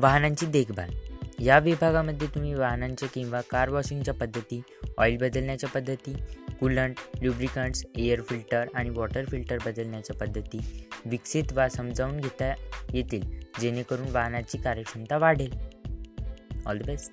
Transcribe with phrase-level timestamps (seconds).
[0.00, 0.90] वाहनांची देखभाल.
[1.38, 4.62] या विभागामध्ये तुम्ही वाहनांच्या किंवा कार वॉशिंगच्या पद्धती
[4.98, 6.12] ऑइल बदलण्याच्या पद्धती
[6.60, 12.54] कूलंट ल्युब्रिकंट्स एअर फिल्टर आणि वॉटर फिल्टर बदलण्याच्या पद्धती विकसित वा समजावून घेता
[12.94, 13.22] येतील
[13.60, 15.52] जेणेकरून वाहनाची कार्यक्षमता वाढेल.
[16.66, 17.12] All the best